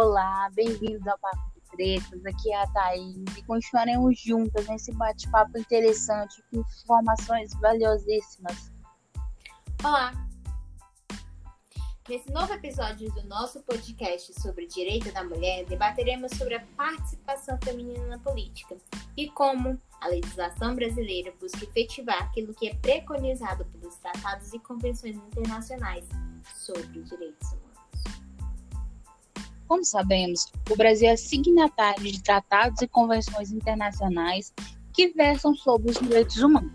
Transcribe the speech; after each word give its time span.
Olá, 0.00 0.48
bem-vindos 0.54 1.04
ao 1.08 1.18
Papo 1.18 1.50
de 1.56 1.60
Pretas. 1.72 2.24
Aqui 2.24 2.52
é 2.52 2.62
a 2.62 2.66
Thaís 2.68 3.16
e 3.36 3.42
continuaremos 3.42 4.16
juntas 4.20 4.64
nesse 4.68 4.92
bate-papo 4.92 5.58
interessante 5.58 6.40
com 6.52 6.60
informações 6.60 7.52
valiosíssimas. 7.54 8.70
Olá! 9.82 10.12
Nesse 12.08 12.30
novo 12.30 12.52
episódio 12.52 13.12
do 13.12 13.24
nosso 13.24 13.60
podcast 13.64 14.40
sobre 14.40 14.68
direito 14.68 15.10
da 15.10 15.24
mulher, 15.24 15.64
debateremos 15.64 16.30
sobre 16.38 16.54
a 16.54 16.64
participação 16.76 17.58
feminina 17.64 18.06
na 18.06 18.20
política 18.20 18.76
e 19.16 19.28
como 19.30 19.82
a 20.00 20.06
legislação 20.06 20.76
brasileira 20.76 21.34
busca 21.40 21.64
efetivar 21.64 22.22
aquilo 22.22 22.54
que 22.54 22.68
é 22.68 22.74
preconizado 22.76 23.64
pelos 23.64 23.96
tratados 23.96 24.52
e 24.52 24.60
convenções 24.60 25.16
internacionais 25.16 26.06
sobre 26.54 27.02
direitos 27.02 27.48
humanos. 27.48 27.67
Como 29.68 29.84
sabemos, 29.84 30.50
o 30.70 30.76
Brasil 30.76 31.10
é 31.10 31.16
signatário 31.16 32.02
de 32.02 32.22
tratados 32.22 32.80
e 32.80 32.88
convenções 32.88 33.52
internacionais 33.52 34.52
que 34.94 35.08
versam 35.08 35.54
sobre 35.54 35.90
os 35.90 35.98
direitos 35.98 36.38
humanos. 36.38 36.72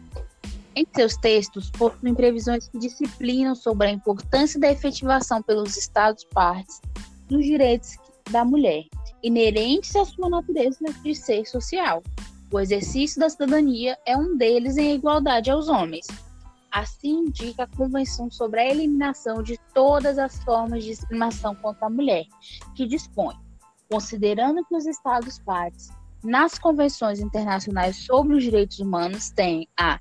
Em 0.75 0.85
seus 0.95 1.17
textos, 1.17 1.71
possuem 1.71 2.13
previsões 2.13 2.67
que 2.67 2.77
disciplinam 2.77 3.55
sobre 3.55 3.87
a 3.87 3.91
importância 3.91 4.59
da 4.59 4.71
efetivação 4.71 5.41
pelos 5.41 5.75
Estados-partes 5.75 6.79
dos 7.27 7.43
direitos 7.43 7.97
da 8.29 8.45
mulher, 8.45 8.85
inerentes 9.23 9.95
à 9.95 10.05
sua 10.05 10.29
natureza 10.29 10.85
de 11.03 11.15
ser 11.15 11.45
social. 11.47 12.03
O 12.51 12.59
exercício 12.59 13.19
da 13.19 13.29
cidadania 13.29 13.97
é 14.05 14.15
um 14.15 14.37
deles 14.37 14.77
em 14.77 14.93
igualdade 14.93 15.49
aos 15.49 15.67
homens, 15.67 16.05
Assim 16.73 17.19
indica 17.27 17.65
a 17.65 17.67
Convenção 17.67 18.31
sobre 18.31 18.59
a 18.59 18.67
Eliminação 18.67 19.43
de 19.43 19.59
Todas 19.75 20.17
as 20.17 20.43
Formas 20.43 20.83
de 20.83 20.89
Discriminação 20.89 21.53
contra 21.53 21.85
a 21.85 21.89
Mulher, 21.89 22.25
que 22.75 22.87
dispõe, 22.87 23.35
considerando 23.87 24.65
que 24.65 24.75
os 24.75 24.87
Estados-partes 24.87 25.89
nas 26.23 26.57
convenções 26.57 27.19
internacionais 27.19 27.97
sobre 27.97 28.35
os 28.35 28.43
direitos 28.43 28.79
humanos 28.79 29.29
têm 29.29 29.67
a 29.79 29.99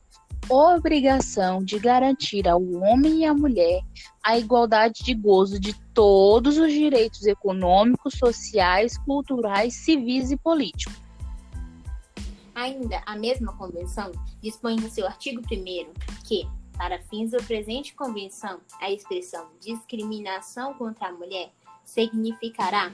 obrigação 0.49 1.63
de 1.63 1.79
garantir 1.79 2.49
ao 2.49 2.63
homem 2.63 3.19
e 3.19 3.27
à 3.27 3.35
mulher 3.35 3.83
a 4.25 4.39
igualdade 4.39 5.05
de 5.05 5.13
gozo 5.15 5.61
de 5.61 5.75
todos 5.93 6.57
os 6.57 6.73
direitos 6.73 7.27
econômicos, 7.27 8.15
sociais, 8.15 8.97
culturais, 8.97 9.75
civis 9.75 10.31
e 10.31 10.39
políticos. 10.39 10.99
Ainda, 12.55 13.03
a 13.05 13.15
mesma 13.15 13.55
convenção 13.59 14.11
dispõe 14.41 14.77
no 14.77 14.89
seu 14.89 15.07
artigo 15.07 15.43
1 15.43 15.93
que 16.25 16.47
para 16.77 17.03
fins 17.05 17.31
da 17.31 17.39
presente 17.39 17.95
convenção, 17.95 18.61
a 18.81 18.91
expressão 18.91 19.51
discriminação 19.61 20.75
contra 20.75 21.09
a 21.09 21.13
mulher 21.13 21.53
significará 21.85 22.93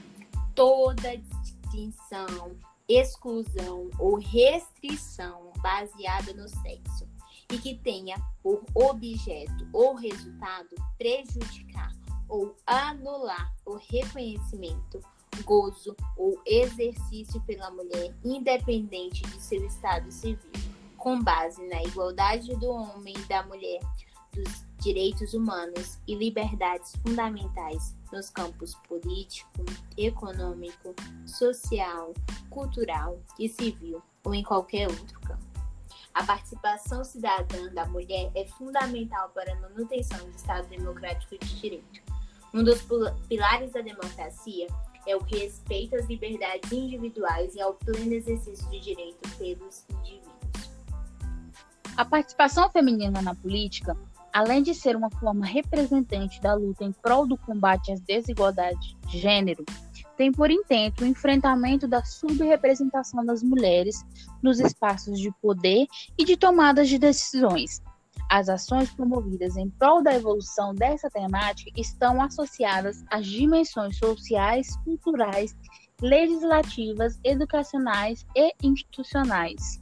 toda 0.55 1.17
distinção, 1.17 2.55
exclusão 2.87 3.89
ou 3.97 4.15
restrição 4.15 5.51
baseada 5.61 6.33
no 6.33 6.47
sexo 6.47 7.07
e 7.51 7.57
que 7.57 7.75
tenha 7.75 8.15
por 8.43 8.63
objeto 8.73 9.67
ou 9.73 9.95
resultado 9.95 10.75
prejudicar 10.97 11.91
ou 12.27 12.55
anular 12.65 13.53
o 13.65 13.75
reconhecimento, 13.75 15.01
gozo 15.43 15.95
ou 16.15 16.39
exercício 16.45 17.41
pela 17.41 17.71
mulher, 17.71 18.13
independente 18.23 19.23
de 19.23 19.41
seu 19.41 19.65
estado 19.65 20.11
civil 20.11 20.68
com 20.99 21.21
base 21.21 21.65
na 21.67 21.81
igualdade 21.83 22.55
do 22.57 22.69
homem 22.69 23.15
e 23.17 23.25
da 23.25 23.41
mulher, 23.43 23.79
dos 24.33 24.65
direitos 24.79 25.33
humanos 25.33 25.97
e 26.07 26.15
liberdades 26.15 26.93
fundamentais 26.97 27.95
nos 28.11 28.29
campos 28.29 28.75
político, 28.87 29.65
econômico, 29.97 30.93
social, 31.25 32.13
cultural 32.49 33.19
e 33.37 33.49
civil 33.49 34.01
ou 34.23 34.33
em 34.33 34.43
qualquer 34.43 34.87
outro 34.87 35.19
campo. 35.21 35.49
A 36.13 36.23
participação 36.23 37.03
cidadã 37.03 37.71
da 37.73 37.85
mulher 37.85 38.31
é 38.35 38.45
fundamental 38.45 39.29
para 39.29 39.53
a 39.53 39.59
manutenção 39.59 40.19
do 40.19 40.35
Estado 40.35 40.67
democrático 40.67 41.37
de 41.37 41.59
direito. 41.59 42.01
Um 42.53 42.63
dos 42.63 42.83
pilares 43.27 43.71
da 43.71 43.81
democracia 43.81 44.67
é 45.07 45.15
o 45.15 45.19
respeito 45.19 45.95
às 45.95 46.07
liberdades 46.07 46.71
individuais 46.71 47.55
e 47.55 47.61
ao 47.61 47.73
pleno 47.75 48.13
exercício 48.13 48.67
de 48.69 48.79
direito 48.79 49.29
pelos 49.37 49.85
indivíduos. 49.89 50.38
A 51.99 52.05
participação 52.05 52.69
feminina 52.69 53.21
na 53.21 53.35
política, 53.35 53.93
além 54.31 54.63
de 54.63 54.73
ser 54.73 54.95
uma 54.95 55.09
forma 55.11 55.45
representante 55.45 56.39
da 56.39 56.53
luta 56.53 56.85
em 56.85 56.93
prol 56.93 57.27
do 57.27 57.35
combate 57.35 57.91
às 57.91 57.99
desigualdades 57.99 58.95
de 59.05 59.19
gênero, 59.19 59.65
tem 60.15 60.31
por 60.31 60.49
intento 60.49 61.03
o 61.03 61.05
enfrentamento 61.05 61.89
da 61.89 62.01
subrepresentação 62.05 63.25
das 63.25 63.43
mulheres 63.43 64.01
nos 64.41 64.61
espaços 64.61 65.19
de 65.19 65.29
poder 65.41 65.87
e 66.17 66.23
de 66.23 66.37
tomadas 66.37 66.87
de 66.87 66.97
decisões. 66.97 67.81
As 68.31 68.47
ações 68.47 68.89
promovidas 68.93 69.57
em 69.57 69.69
prol 69.69 70.01
da 70.01 70.15
evolução 70.15 70.73
dessa 70.73 71.09
temática 71.09 71.69
estão 71.75 72.21
associadas 72.21 73.03
às 73.11 73.25
dimensões 73.25 73.97
sociais, 73.97 74.73
culturais, 74.85 75.53
legislativas, 76.01 77.19
educacionais 77.25 78.25
e 78.33 78.53
institucionais. 78.63 79.81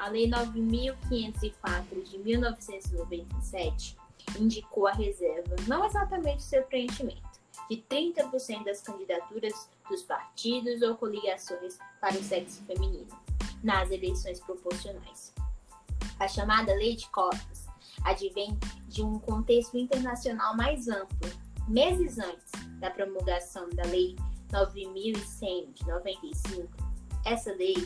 A 0.00 0.08
Lei 0.08 0.30
9.504 0.30 2.02
de 2.04 2.16
1997 2.16 3.98
indicou 4.38 4.86
a 4.86 4.92
reserva, 4.92 5.54
não 5.68 5.84
exatamente 5.84 6.42
seu 6.42 6.62
preenchimento, 6.62 7.20
de 7.68 7.76
30% 7.76 8.64
das 8.64 8.80
candidaturas 8.80 9.68
dos 9.90 10.02
partidos 10.02 10.80
ou 10.80 10.96
coligações 10.96 11.76
para 12.00 12.16
o 12.16 12.22
sexo 12.22 12.62
feminino 12.62 13.08
nas 13.62 13.90
eleições 13.90 14.40
proporcionais. 14.40 15.34
A 16.18 16.26
chamada 16.26 16.72
Lei 16.72 16.96
de 16.96 17.06
Cotas 17.10 17.66
advém 18.02 18.58
de 18.88 19.02
um 19.02 19.18
contexto 19.18 19.76
internacional 19.76 20.56
mais 20.56 20.88
amplo. 20.88 21.28
Meses 21.68 22.18
antes 22.18 22.52
da 22.78 22.90
promulgação 22.90 23.68
da 23.74 23.82
Lei 23.82 24.16
9.100 24.50 25.74
de 25.74 25.86
95, 25.86 26.68
essa 27.26 27.52
lei 27.52 27.76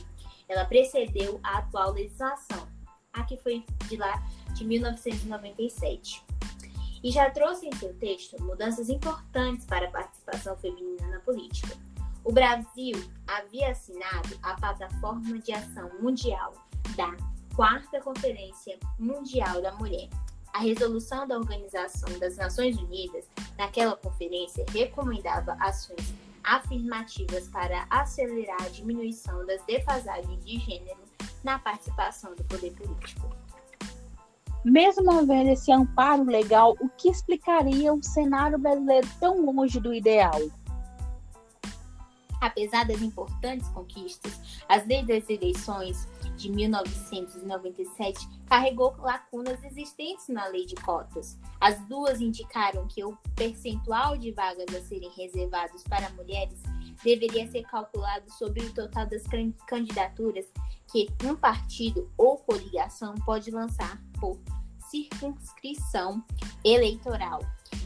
ela 0.49 0.65
precedeu 0.65 1.41
a 1.43 1.59
atual 1.59 1.93
legislação, 1.93 2.67
a 3.13 3.23
que 3.25 3.37
foi 3.37 3.65
de 3.89 3.97
lá 3.97 4.23
de 4.55 4.65
1997. 4.65 6.23
E 7.03 7.11
já 7.11 7.31
trouxe 7.31 7.67
em 7.67 7.73
seu 7.77 7.93
texto 7.95 8.43
mudanças 8.43 8.89
importantes 8.89 9.67
para 9.67 9.89
a 9.89 9.91
participação 9.91 10.57
feminina 10.57 11.07
na 11.09 11.21
política. 11.21 11.77
O 12.25 12.33
Brasil 12.33 12.97
havia 13.27 13.71
assinado 13.71 14.39
a 14.43 14.55
Plataforma 14.55 15.39
de 15.39 15.53
Ação 15.53 15.91
Mundial 16.01 16.55
da 16.97 17.15
Quarta 17.55 18.01
Conferência 18.01 18.79
Mundial 18.99 19.61
da 19.61 19.73
Mulher. 19.75 20.09
A 20.55 20.61
resolução 20.61 21.27
da 21.29 21.37
Organização 21.37 22.19
das 22.19 22.37
Nações 22.37 22.79
Unidas 22.79 23.29
naquela 23.59 23.97
conferência 23.97 24.65
recomendava 24.73 25.57
ações 25.61 26.15
afirmativas 26.45 27.49
para 27.49 27.87
acelerar 27.91 28.63
a 28.63 28.69
diminuição 28.69 29.45
das 29.47 29.65
defasagens 29.65 30.45
de 30.45 30.59
gênero 30.59 31.01
na 31.43 31.59
participação 31.59 32.35
do 32.35 32.45
poder 32.45 32.73
político. 32.73 33.29
Mesmo 34.65 35.13
havendo 35.13 35.51
esse 35.51 35.71
amparo 35.71 36.25
legal, 36.25 36.75
o 36.81 36.89
que 36.89 37.11
explicaria 37.11 37.93
o 37.93 38.03
cenário 38.03 38.59
brasileiro 38.59 39.07
tão 39.21 39.45
longe 39.45 39.79
do 39.79 39.93
ideal? 39.93 40.41
Apesar 42.41 42.87
das 42.87 43.03
importantes 43.03 43.69
conquistas, 43.69 44.63
as 44.69 44.87
leis 44.87 45.07
das 45.07 45.29
eleições 45.29 46.09
de 46.37 46.51
1997 46.51 48.29
carregou 48.47 48.95
lacunas 48.99 49.63
existentes 49.65 50.29
na 50.29 50.47
lei 50.49 50.67
de 50.67 50.75
cotas. 50.77 51.39
As 51.61 51.79
duas 51.87 52.21
indicaram 52.21 52.87
que 52.87 53.05
o 53.05 53.17
percentual 53.35 54.17
de 54.17 54.33
vagas 54.33 54.75
a 54.75 54.81
serem 54.83 55.11
reservados 55.11 55.83
para 55.85 56.11
mulheres 56.11 56.61
deveria 57.03 57.47
ser 57.51 57.63
calculado 57.65 58.31
sobre 58.33 58.65
o 58.65 58.73
total 58.73 59.07
das 59.07 59.23
candidaturas 59.67 60.47
que 60.91 61.09
um 61.25 61.35
partido 61.35 62.11
ou 62.17 62.39
coligação 62.39 63.15
pode 63.25 63.51
lançar 63.51 64.01
por 64.21 64.39
circunscrição 64.91 66.25
eleitoral 66.65 67.41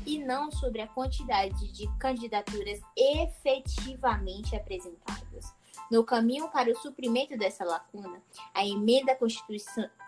e 0.05 0.19
não 0.19 0.51
sobre 0.51 0.81
a 0.81 0.89
quantidade 0.89 1.73
de 1.73 1.87
candidaturas 1.99 2.81
efetivamente 2.97 4.55
apresentadas. 4.57 5.58
No 5.91 6.05
caminho 6.05 6.49
para 6.49 6.71
o 6.71 6.77
suprimento 6.77 7.37
dessa 7.37 7.65
lacuna, 7.65 8.23
a 8.55 8.67
emenda 8.67 9.17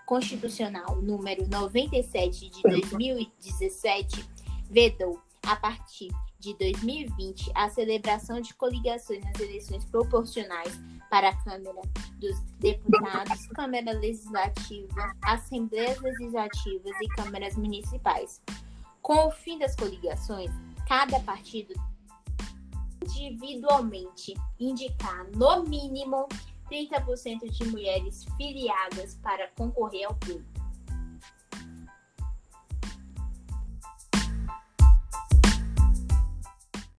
constitucional 0.07 1.01
número 1.01 1.49
97 1.49 2.51
de 2.51 2.63
2017 2.63 4.29
vedou, 4.71 5.21
a 5.47 5.57
partir 5.57 6.11
de 6.39 6.55
2020, 6.55 7.53
a 7.55 7.69
celebração 7.69 8.41
de 8.41 8.55
coligações 8.55 9.23
nas 9.25 9.39
eleições 9.39 9.85
proporcionais 9.85 10.79
para 11.11 11.29
a 11.29 11.45
Câmara 11.45 11.83
dos 12.19 12.41
Deputados, 12.59 13.47
Câmara 13.49 13.93
Legislativa, 13.93 15.15
Assembleias 15.23 16.01
Legislativas 16.01 16.93
e 17.03 17.09
Câmaras 17.09 17.57
Municipais. 17.57 18.41
Com 19.03 19.29
o 19.29 19.31
fim 19.31 19.59
das 19.59 19.75
coligações, 19.77 20.51
cada 20.87 21.21
partido 21.21 21.75
individualmente 23.17 24.35
indicar, 24.59 25.27
no 25.37 25.65
mínimo, 25.65 26.29
30% 26.71 27.51
de 27.51 27.65
mulheres 27.65 28.25
filiadas 28.37 29.15
para 29.23 29.49
concorrer 29.57 30.05
ao 30.05 30.15
pleito. 30.15 30.60